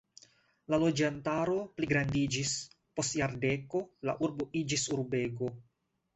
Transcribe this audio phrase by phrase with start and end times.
[0.73, 2.55] La loĝantaro pligrandiĝis,
[3.01, 5.55] post jardeko la urbo iĝis urbego.